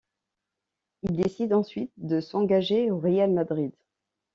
Il 1.03 1.15
décide 1.15 1.53
ensuite 1.53 1.91
de 1.97 2.21
s'engager 2.21 2.89
au 2.89 2.97
Real 2.99 3.31
Madrid. 3.31 3.71